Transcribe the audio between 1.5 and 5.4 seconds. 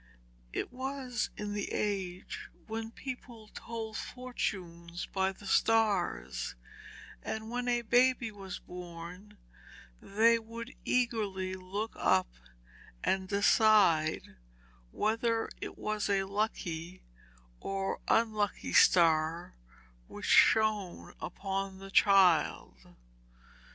the age when people told fortunes by